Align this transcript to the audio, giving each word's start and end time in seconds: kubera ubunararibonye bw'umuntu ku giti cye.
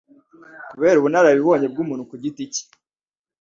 kubera 0.71 0.99
ubunararibonye 0.99 1.67
bw'umuntu 1.71 2.03
ku 2.09 2.15
giti 2.23 2.43
cye. 2.53 2.63